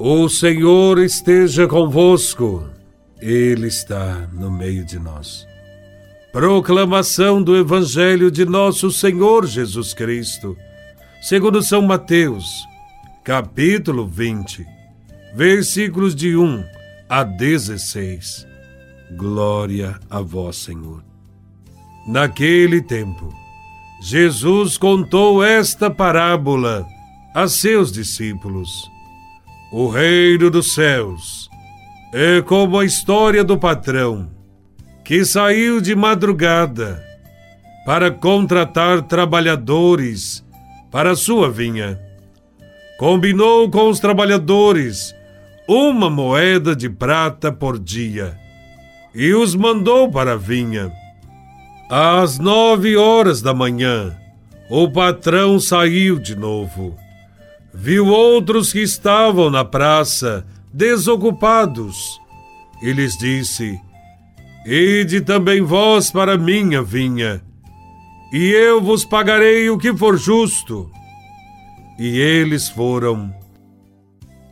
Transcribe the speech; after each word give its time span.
O 0.00 0.28
Senhor 0.28 1.00
esteja 1.00 1.66
convosco, 1.66 2.70
Ele 3.20 3.66
está 3.66 4.28
no 4.32 4.48
meio 4.48 4.84
de 4.84 4.96
nós. 4.96 5.44
Proclamação 6.30 7.42
do 7.42 7.56
Evangelho 7.56 8.30
de 8.30 8.44
Nosso 8.44 8.92
Senhor 8.92 9.44
Jesus 9.44 9.92
Cristo, 9.92 10.56
segundo 11.20 11.60
São 11.60 11.82
Mateus, 11.82 12.64
capítulo 13.24 14.06
20, 14.06 14.64
versículos 15.34 16.14
de 16.14 16.36
1 16.36 16.62
a 17.08 17.24
16. 17.24 18.46
Glória 19.16 19.98
a 20.08 20.20
Vós, 20.20 20.58
Senhor. 20.58 21.02
Naquele 22.06 22.80
tempo, 22.80 23.34
Jesus 24.00 24.76
contou 24.78 25.42
esta 25.42 25.90
parábola 25.90 26.86
a 27.34 27.48
seus 27.48 27.90
discípulos 27.90 28.88
o 29.70 29.86
reino 29.88 30.50
dos 30.50 30.72
céus 30.72 31.50
é 32.12 32.40
como 32.40 32.78
a 32.78 32.86
história 32.86 33.44
do 33.44 33.58
patrão 33.58 34.30
que 35.04 35.24
saiu 35.26 35.78
de 35.78 35.94
madrugada 35.94 37.04
para 37.84 38.10
contratar 38.10 39.02
trabalhadores 39.02 40.44
para 40.90 41.14
sua 41.14 41.50
vinha. 41.50 41.98
Combinou 42.98 43.70
com 43.70 43.88
os 43.90 44.00
trabalhadores 44.00 45.14
uma 45.68 46.08
moeda 46.08 46.74
de 46.74 46.88
prata 46.88 47.52
por 47.52 47.78
dia 47.78 48.38
e 49.14 49.34
os 49.34 49.54
mandou 49.54 50.10
para 50.10 50.32
a 50.32 50.36
vinha. 50.36 50.90
Às 51.90 52.38
nove 52.38 52.96
horas 52.96 53.42
da 53.42 53.52
manhã, 53.52 54.16
o 54.70 54.90
patrão 54.90 55.60
saiu 55.60 56.18
de 56.18 56.34
novo 56.34 56.96
viu 57.80 58.08
outros 58.08 58.72
que 58.72 58.80
estavam 58.80 59.50
na 59.50 59.64
praça, 59.64 60.44
desocupados, 60.74 62.20
e 62.82 62.92
lhes 62.92 63.16
disse: 63.16 63.80
Ide 64.66 65.20
também 65.20 65.62
vós 65.62 66.10
para 66.10 66.36
minha 66.36 66.82
vinha, 66.82 67.40
e 68.32 68.50
eu 68.50 68.82
vos 68.82 69.04
pagarei 69.04 69.70
o 69.70 69.78
que 69.78 69.96
for 69.96 70.18
justo. 70.18 70.90
E 71.96 72.18
eles 72.18 72.68
foram. 72.68 73.32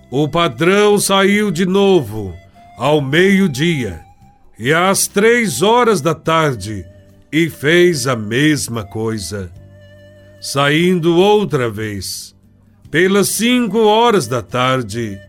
O 0.09 0.29
patrão 0.29 0.97
saiu 0.97 1.51
de 1.51 1.67
novo, 1.67 2.33
ao 2.79 3.01
meio-dia, 3.01 4.05
e 4.57 4.73
às 4.73 5.09
três 5.09 5.63
horas 5.63 6.01
da 6.01 6.15
tarde, 6.15 6.87
e 7.33 7.51
fez 7.51 8.07
a 8.07 8.15
mesma 8.15 8.85
coisa. 8.85 9.51
Saindo 10.41 11.17
outra 11.17 11.69
vez, 11.69 12.36
pelas 12.97 13.29
cinco 13.29 13.81
horas 13.81 14.27
da 14.27 14.41
tarde, 14.41 15.21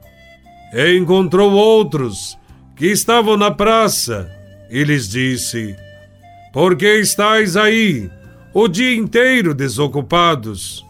encontrou 0.96 1.52
outros 1.52 2.40
que 2.78 2.86
estavam 2.86 3.36
na 3.36 3.52
praça 3.52 4.32
e 4.72 4.86
lhes 4.86 5.10
disse: 5.10 5.76
Por 6.54 6.78
que 6.78 6.88
estáis 7.00 7.58
aí 7.58 8.10
o 8.54 8.70
dia 8.70 8.95
inteiro 8.95 9.54
desocupados? 9.54 10.82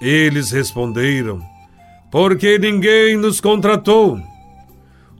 Eles 0.00 0.52
responderam: 0.52 1.42
Porque 2.08 2.56
ninguém 2.56 3.16
nos 3.16 3.40
contratou. 3.40 4.16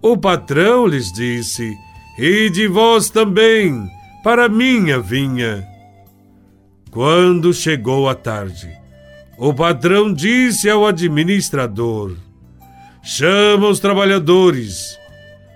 O 0.01 0.17
patrão 0.17 0.87
lhes 0.87 1.13
disse: 1.13 1.69
E 2.17 2.49
de 2.49 2.69
vós 2.69 3.11
também, 3.11 3.91
para 4.23 4.49
minha 4.49 5.01
vinha. 5.01 5.67
Quando 6.93 7.53
chegou 7.53 8.09
a 8.09 8.15
tarde, 8.15 8.80
o 9.41 9.55
patrão 9.55 10.13
disse 10.13 10.69
ao 10.69 10.87
administrador: 10.87 12.15
Chama 13.03 13.69
os 13.69 13.81
trabalhadores 13.81 14.99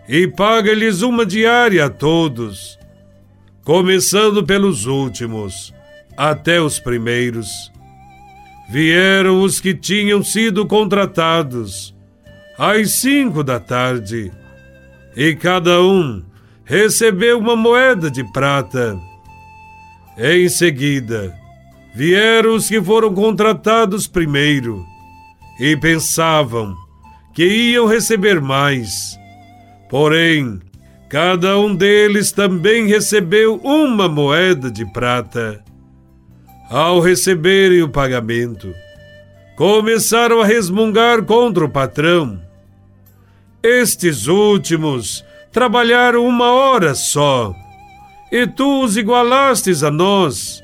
e 0.09 0.27
paga-lhes 0.27 1.03
uma 1.03 1.27
diária 1.27 1.85
a 1.85 1.91
todos, 1.91 2.79
começando 3.63 4.43
pelos 4.43 4.87
últimos 4.87 5.71
até 6.17 6.59
os 6.63 6.81
primeiros. 6.81 7.71
Vieram 8.71 9.43
os 9.43 9.61
que 9.61 9.75
tinham 9.75 10.25
sido 10.25 10.65
contratados 10.65 11.95
às 12.57 12.91
cinco 12.93 13.45
da 13.45 13.61
tarde, 13.61 14.33
e 15.15 15.35
cada 15.35 15.83
um 15.83 16.25
recebeu 16.65 17.39
uma 17.39 17.55
moeda 17.55 18.11
de 18.11 18.25
prata. 18.33 18.99
Em 20.17 20.49
seguida, 20.49 21.44
Vieram 21.95 22.57
os 22.57 22.69
que 22.69 22.83
foram 22.83 23.15
contratados 23.15 24.09
primeiro 24.09 24.85
e 25.61 25.77
pensavam 25.77 26.75
que 27.33 27.47
iam 27.47 27.87
receber 27.87 28.41
mais. 28.41 29.17
Porém, 29.89 30.61
cada 31.09 31.57
um 31.57 31.73
deles 31.73 32.33
também 32.33 32.89
recebeu 32.89 33.61
uma 33.63 34.09
moeda 34.09 34.73
de 34.73 34.85
prata. 34.85 35.63
Ao 36.69 36.99
receberem 36.99 37.83
o 37.83 37.89
pagamento, 37.89 38.75
começaram 39.55 40.41
a 40.41 40.47
resmungar 40.47 41.23
contra 41.23 41.65
o 41.65 41.71
patrão. 41.71 42.41
Estes 43.63 44.27
últimos 44.27 45.25
trabalharam 45.53 46.27
uma 46.27 46.51
hora 46.51 46.93
só, 46.97 47.55
e 48.33 48.49
tu 48.49 48.83
os 48.83 48.97
igualastes 48.97 49.85
a 49.85 49.93
nós 49.93 50.64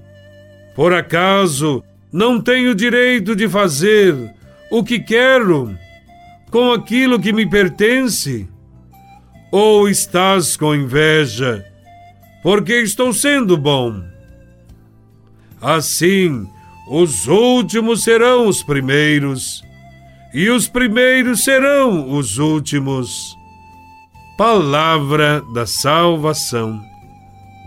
Por 0.75 0.93
acaso 0.93 1.83
não 2.11 2.41
tenho 2.41 2.75
direito 2.75 3.35
de 3.35 3.47
fazer 3.47 4.15
o 4.71 4.83
que 4.83 4.99
quero 4.99 5.77
com 6.49 6.71
aquilo 6.71 7.19
que 7.19 7.33
me 7.33 7.49
pertence? 7.49 8.47
Ou 9.51 9.89
estás 9.89 10.55
com 10.55 10.73
inveja 10.73 11.65
porque 12.41 12.73
estou 12.81 13.13
sendo 13.13 13.57
bom? 13.57 14.01
Assim, 15.61 16.47
os 16.89 17.27
últimos 17.27 18.03
serão 18.03 18.47
os 18.47 18.63
primeiros, 18.63 19.63
e 20.33 20.49
os 20.49 20.67
primeiros 20.67 21.43
serão 21.43 22.11
os 22.11 22.39
últimos. 22.39 23.37
Palavra 24.37 25.41
da 25.53 25.67
salvação. 25.67 26.81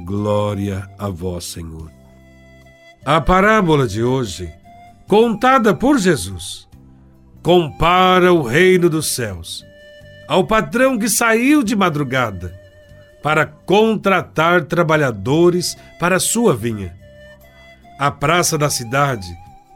Glória 0.04 0.88
a 0.98 1.08
vós, 1.08 1.44
Senhor. 1.44 1.90
A 3.06 3.20
parábola 3.20 3.86
de 3.86 4.02
hoje, 4.02 4.50
contada 5.06 5.74
por 5.74 5.98
Jesus, 5.98 6.66
compara 7.42 8.32
o 8.32 8.40
reino 8.40 8.88
dos 8.88 9.08
céus 9.08 9.62
ao 10.26 10.46
patrão 10.46 10.98
que 10.98 11.06
saiu 11.06 11.62
de 11.62 11.76
madrugada 11.76 12.58
para 13.22 13.44
contratar 13.44 14.64
trabalhadores 14.64 15.76
para 16.00 16.18
sua 16.18 16.56
vinha. 16.56 16.96
A 17.98 18.10
praça 18.10 18.56
da 18.56 18.70
cidade 18.70 19.28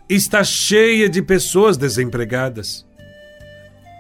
está 0.09 0.43
cheia 0.43 1.07
de 1.07 1.21
pessoas 1.21 1.77
desempregadas. 1.77 2.87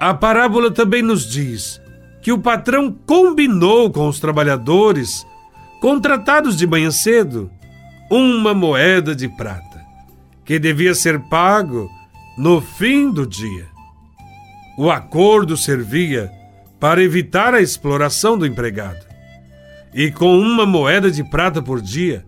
A 0.01 0.15
parábola 0.15 0.71
também 0.71 1.03
nos 1.03 1.29
diz 1.29 1.83
que 2.23 2.33
o 2.33 2.39
patrão 2.39 2.91
combinou 2.91 3.91
com 3.91 4.09
os 4.09 4.19
trabalhadores 4.19 5.27
contratados 5.83 6.57
de 6.57 6.67
manhã 6.67 6.91
cedo 6.91 7.51
uma 8.11 8.55
moeda 8.55 9.15
de 9.15 9.29
prata, 9.29 9.85
que 10.45 10.59
devia 10.59 10.95
ser 10.95 11.21
pago 11.29 11.91
no 12.37 12.61
fim 12.61 13.11
do 13.11 13.27
dia. 13.27 13.67
O 14.79 14.91
acordo 14.91 15.57
servia 15.57 16.31
para 16.81 17.03
evitar 17.03 17.53
a 17.53 17.61
exploração 17.61 18.39
do 18.39 18.47
empregado. 18.47 19.07
E 19.93 20.11
com 20.11 20.39
uma 20.39 20.65
moeda 20.65 21.11
de 21.11 21.25
prata 21.25 21.61
por 21.61 21.81
dia, 21.81 22.25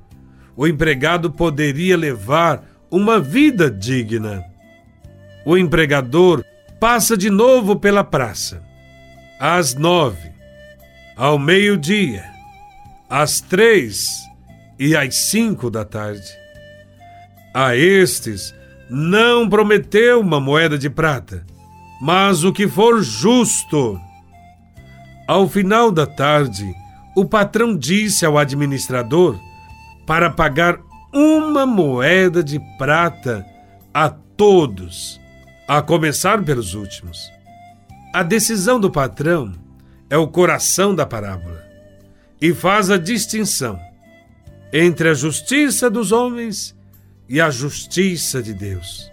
o 0.56 0.66
empregado 0.66 1.30
poderia 1.30 1.96
levar 1.96 2.64
uma 2.90 3.20
vida 3.20 3.70
digna. 3.70 4.44
O 5.46 5.56
empregador 5.56 6.44
passa 6.78 7.16
de 7.16 7.30
novo 7.30 7.76
pela 7.76 8.02
praça, 8.02 8.62
às 9.38 9.74
nove, 9.74 10.30
ao 11.16 11.38
meio-dia, 11.38 12.24
às 13.08 13.40
três 13.40 14.29
e 14.80 14.96
às 14.96 15.14
cinco 15.14 15.70
da 15.70 15.84
tarde. 15.84 16.26
A 17.52 17.76
estes 17.76 18.54
não 18.88 19.46
prometeu 19.46 20.20
uma 20.20 20.40
moeda 20.40 20.78
de 20.78 20.88
prata, 20.88 21.44
mas 22.00 22.42
o 22.44 22.52
que 22.52 22.66
for 22.66 23.02
justo. 23.02 24.00
Ao 25.28 25.46
final 25.46 25.92
da 25.92 26.06
tarde, 26.06 26.74
o 27.14 27.26
patrão 27.26 27.76
disse 27.76 28.24
ao 28.24 28.38
administrador 28.38 29.38
para 30.06 30.30
pagar 30.30 30.80
uma 31.12 31.66
moeda 31.66 32.42
de 32.42 32.58
prata 32.78 33.44
a 33.92 34.08
todos, 34.08 35.20
a 35.68 35.82
começar 35.82 36.42
pelos 36.42 36.72
últimos. 36.72 37.30
A 38.14 38.22
decisão 38.22 38.80
do 38.80 38.90
patrão 38.90 39.52
é 40.08 40.16
o 40.16 40.26
coração 40.26 40.94
da 40.94 41.04
parábola 41.04 41.62
e 42.40 42.54
faz 42.54 42.90
a 42.90 42.96
distinção 42.96 43.78
entre 44.72 45.08
a 45.08 45.14
justiça 45.14 45.90
dos 45.90 46.12
homens 46.12 46.76
e 47.28 47.40
a 47.40 47.50
justiça 47.50 48.42
de 48.42 48.54
Deus. 48.54 49.10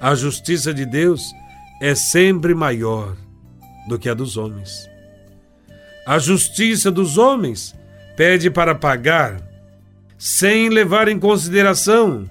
A 0.00 0.14
justiça 0.14 0.74
de 0.74 0.84
Deus 0.84 1.32
é 1.80 1.94
sempre 1.94 2.54
maior 2.54 3.16
do 3.88 3.98
que 3.98 4.08
a 4.08 4.14
dos 4.14 4.36
homens. 4.36 4.88
A 6.06 6.18
justiça 6.18 6.90
dos 6.90 7.16
homens 7.16 7.74
pede 8.16 8.50
para 8.50 8.74
pagar 8.74 9.40
sem 10.18 10.68
levar 10.68 11.08
em 11.08 11.18
consideração 11.18 12.28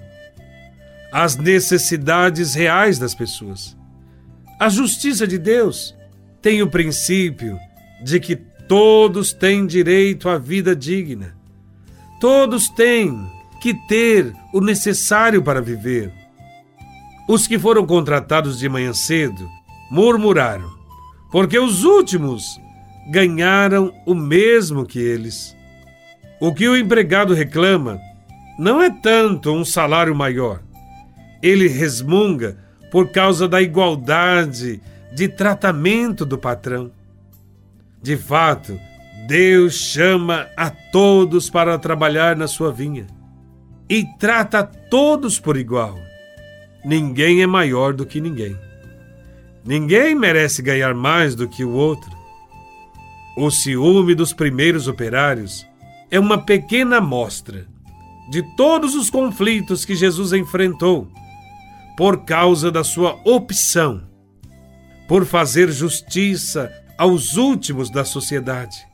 as 1.12 1.36
necessidades 1.36 2.54
reais 2.54 2.98
das 2.98 3.14
pessoas. 3.14 3.76
A 4.58 4.68
justiça 4.68 5.26
de 5.26 5.38
Deus 5.38 5.94
tem 6.40 6.62
o 6.62 6.70
princípio 6.70 7.58
de 8.02 8.18
que 8.18 8.36
todos 8.36 9.32
têm 9.32 9.66
direito 9.66 10.28
à 10.28 10.38
vida 10.38 10.74
digna. 10.74 11.34
Todos 12.22 12.68
têm 12.68 13.28
que 13.60 13.74
ter 13.74 14.32
o 14.52 14.60
necessário 14.60 15.42
para 15.42 15.60
viver. 15.60 16.12
Os 17.28 17.48
que 17.48 17.58
foram 17.58 17.84
contratados 17.84 18.60
de 18.60 18.68
manhã 18.68 18.92
cedo 18.92 19.50
murmuraram, 19.90 20.70
porque 21.32 21.58
os 21.58 21.82
últimos 21.82 22.60
ganharam 23.10 23.92
o 24.06 24.14
mesmo 24.14 24.86
que 24.86 25.00
eles. 25.00 25.56
O 26.40 26.54
que 26.54 26.68
o 26.68 26.76
empregado 26.76 27.34
reclama 27.34 27.98
não 28.56 28.80
é 28.80 28.88
tanto 28.88 29.50
um 29.50 29.64
salário 29.64 30.14
maior. 30.14 30.62
Ele 31.42 31.66
resmunga 31.66 32.56
por 32.88 33.10
causa 33.10 33.48
da 33.48 33.60
igualdade 33.60 34.80
de 35.12 35.26
tratamento 35.26 36.24
do 36.24 36.38
patrão. 36.38 36.92
De 38.00 38.16
fato, 38.16 38.78
Deus 39.26 39.74
chama 39.74 40.48
a 40.56 40.70
todos 40.70 41.48
para 41.48 41.78
trabalhar 41.78 42.36
na 42.36 42.48
sua 42.48 42.72
vinha 42.72 43.06
e 43.88 44.04
trata 44.18 44.60
a 44.60 44.62
todos 44.64 45.38
por 45.38 45.56
igual. 45.56 45.98
Ninguém 46.84 47.42
é 47.42 47.46
maior 47.46 47.92
do 47.92 48.04
que 48.04 48.20
ninguém. 48.20 48.56
Ninguém 49.64 50.14
merece 50.14 50.60
ganhar 50.60 50.94
mais 50.94 51.36
do 51.36 51.48
que 51.48 51.64
o 51.64 51.70
outro. 51.70 52.10
O 53.36 53.50
ciúme 53.50 54.14
dos 54.14 54.32
primeiros 54.32 54.88
operários 54.88 55.64
é 56.10 56.18
uma 56.18 56.38
pequena 56.38 56.96
amostra 56.96 57.66
de 58.28 58.42
todos 58.56 58.94
os 58.94 59.08
conflitos 59.08 59.84
que 59.84 59.94
Jesus 59.94 60.32
enfrentou 60.32 61.08
por 61.96 62.24
causa 62.24 62.70
da 62.72 62.82
sua 62.82 63.20
opção 63.24 64.02
por 65.06 65.26
fazer 65.26 65.70
justiça 65.70 66.72
aos 66.98 67.36
últimos 67.36 67.90
da 67.90 68.04
sociedade. 68.04 68.91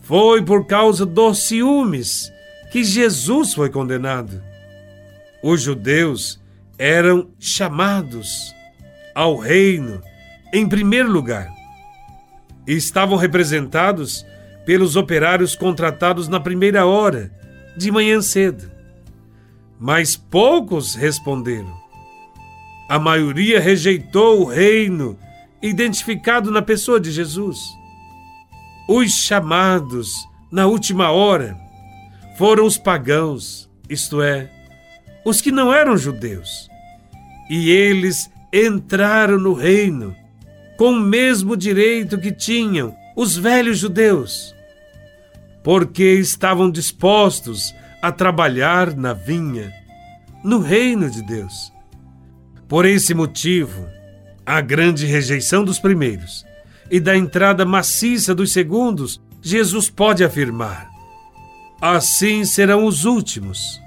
Foi 0.00 0.42
por 0.42 0.66
causa 0.66 1.04
dos 1.06 1.38
ciúmes 1.38 2.32
que 2.70 2.82
Jesus 2.84 3.54
foi 3.54 3.70
condenado. 3.70 4.42
Os 5.42 5.62
judeus 5.62 6.40
eram 6.78 7.28
chamados 7.38 8.54
ao 9.14 9.36
reino 9.36 10.02
em 10.52 10.68
primeiro 10.68 11.10
lugar 11.10 11.48
e 12.66 12.72
estavam 12.72 13.16
representados 13.16 14.24
pelos 14.64 14.96
operários 14.96 15.56
contratados 15.56 16.28
na 16.28 16.38
primeira 16.38 16.86
hora, 16.86 17.32
de 17.76 17.90
manhã 17.90 18.20
cedo. 18.20 18.70
Mas 19.78 20.16
poucos 20.16 20.94
responderam. 20.94 21.74
A 22.88 22.98
maioria 22.98 23.60
rejeitou 23.60 24.42
o 24.42 24.44
reino 24.44 25.18
identificado 25.62 26.50
na 26.50 26.62
pessoa 26.62 27.00
de 27.00 27.10
Jesus. 27.10 27.60
Os 28.88 29.12
chamados 29.12 30.12
na 30.50 30.66
última 30.66 31.10
hora 31.10 31.56
foram 32.36 32.64
os 32.64 32.76
pagãos, 32.76 33.70
isto 33.88 34.20
é, 34.22 34.50
os 35.24 35.40
que 35.40 35.52
não 35.52 35.72
eram 35.72 35.96
judeus. 35.96 36.68
E 37.48 37.70
eles 37.70 38.30
entraram 38.52 39.38
no 39.38 39.52
reino 39.52 40.16
com 40.76 40.92
o 40.92 41.00
mesmo 41.00 41.56
direito 41.56 42.18
que 42.18 42.32
tinham 42.32 42.96
os 43.16 43.36
velhos 43.36 43.78
judeus, 43.78 44.54
porque 45.62 46.14
estavam 46.14 46.70
dispostos 46.70 47.74
a 48.00 48.10
trabalhar 48.10 48.96
na 48.96 49.12
vinha, 49.12 49.72
no 50.42 50.58
reino 50.58 51.10
de 51.10 51.22
Deus. 51.22 51.72
Por 52.66 52.86
esse 52.86 53.12
motivo, 53.12 53.86
a 54.46 54.60
grande 54.60 55.04
rejeição 55.04 55.62
dos 55.64 55.78
primeiros 55.78 56.44
e 56.90 56.98
da 56.98 57.16
entrada 57.16 57.64
maciça 57.64 58.34
dos 58.34 58.52
segundos, 58.52 59.20
Jesus 59.40 59.88
pode 59.88 60.24
afirmar: 60.24 60.88
assim 61.80 62.44
serão 62.44 62.84
os 62.84 63.04
últimos, 63.04 63.80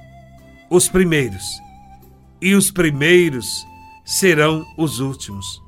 os 0.69 0.87
primeiros, 0.87 1.43
e 2.41 2.55
os 2.55 2.71
primeiros 2.71 3.65
serão 4.05 4.65
os 4.77 4.99
últimos. 4.99 5.61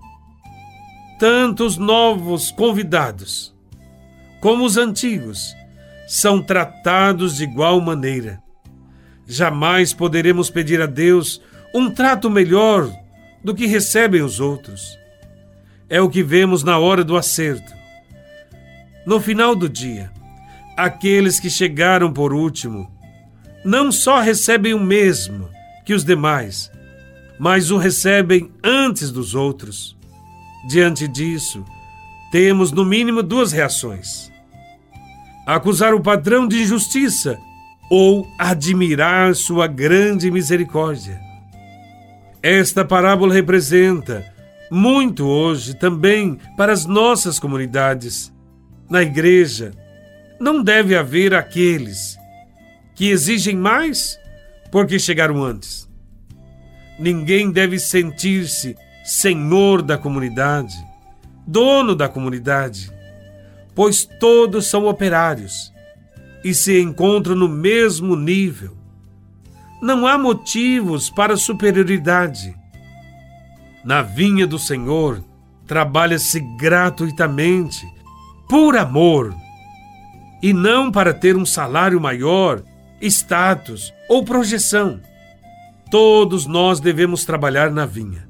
Tanto 1.20 1.66
os 1.66 1.78
novos 1.78 2.52
convidados 2.52 3.56
como 4.46 4.64
os 4.64 4.78
antigos, 4.78 5.56
são 6.08 6.40
tratados 6.40 7.38
de 7.38 7.46
igual 7.46 7.82
maneira. 7.82 8.40
Jamais 9.26 9.92
poderemos 9.92 10.52
pedir 10.52 10.80
a 10.80 10.86
Deus 10.86 11.42
um 11.74 11.90
trato 11.90 12.30
melhor 12.30 12.88
do 13.44 13.56
que 13.56 13.66
recebem 13.66 14.22
os 14.22 14.40
outros. 14.40 15.00
É 15.90 16.02
o 16.02 16.10
que 16.10 16.24
vemos 16.24 16.64
na 16.64 16.78
hora 16.78 17.04
do 17.04 17.16
acerto. 17.16 17.74
No 19.06 19.20
final 19.20 19.56
do 19.56 19.70
dia, 19.70 20.12
aqueles 20.76 21.40
que 21.40 21.50
chegaram 21.50 22.12
por 22.12 22.34
último 22.34 22.92
não 23.64 23.92
só 23.92 24.20
recebem 24.20 24.74
o 24.74 24.80
mesmo 24.80 25.50
que 25.86 25.94
os 25.94 26.04
demais, 26.04 26.72
mas 27.40 27.72
o 27.72 27.78
recebem 27.78 28.52
antes 28.64 29.12
dos 29.12 29.36
outros. 29.36 29.96
Diante 30.68 31.08
disso, 31.08 31.64
temos 32.32 32.72
no 32.72 32.84
mínimo 32.84 33.22
duas 33.22 33.52
reações 33.52 34.34
acusar 35.46 35.94
o 35.94 36.02
padrão 36.02 36.48
de 36.48 36.64
injustiça 36.64 37.38
ou 37.90 38.28
admirar 38.38 39.36
sua 39.36 39.68
grande 39.68 40.32
misericórdia. 40.32 41.22
Esta 42.42 42.84
parábola 42.84 43.34
representa 43.34 44.26
muito 44.76 45.26
hoje 45.26 45.74
também 45.74 46.38
para 46.56 46.74
as 46.74 46.86
nossas 46.86 47.40
comunidades. 47.40 48.34
Na 48.90 49.02
igreja, 49.02 49.72
não 50.40 50.62
deve 50.62 50.96
haver 50.96 51.34
aqueles 51.34 52.18
que 52.94 53.10
exigem 53.10 53.56
mais 53.56 54.20
porque 54.72 55.00
chegaram 55.00 55.44
antes. 55.44 55.90
Ninguém 57.00 57.52
deve 57.52 57.80
sentir-se 57.80 58.76
senhor 59.04 59.82
da 59.82 59.98
comunidade, 59.98 60.76
dono 61.48 61.96
da 61.96 62.08
comunidade 62.08 62.94
pois 63.76 64.06
todos 64.06 64.68
são 64.68 64.88
operários 64.88 65.72
e 66.44 66.54
se 66.54 66.80
encontram 66.80 67.36
no 67.36 67.50
mesmo 67.50 68.16
nível. 68.16 68.78
Não 69.82 70.08
há 70.08 70.18
motivos 70.18 71.10
para 71.10 71.36
superioridade. 71.36 72.56
Na 73.86 74.02
vinha 74.02 74.48
do 74.48 74.58
Senhor, 74.58 75.24
trabalha-se 75.68 76.40
gratuitamente, 76.58 77.88
por 78.50 78.76
amor, 78.76 79.32
e 80.42 80.52
não 80.54 80.92
para 80.92 81.14
ter 81.14 81.38
um 81.38 81.46
salário 81.46 82.02
maior, 82.02 82.64
status 83.00 83.94
ou 84.10 84.26
projeção. 84.26 85.00
Todos 85.92 86.48
nós 86.48 86.80
devemos 86.80 87.26
trabalhar 87.26 87.70
na 87.70 87.86
vinha, 87.86 88.28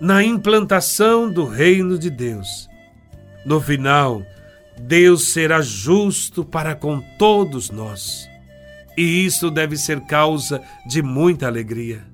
na 0.00 0.22
implantação 0.22 1.28
do 1.28 1.44
reino 1.44 1.98
de 1.98 2.08
Deus. 2.08 2.68
No 3.44 3.60
final, 3.60 4.22
Deus 4.78 5.32
será 5.32 5.60
justo 5.60 6.44
para 6.44 6.76
com 6.76 7.00
todos 7.18 7.70
nós. 7.70 8.28
E 8.96 9.24
isso 9.24 9.50
deve 9.50 9.76
ser 9.76 10.00
causa 10.02 10.62
de 10.86 11.02
muita 11.02 11.48
alegria. 11.48 12.13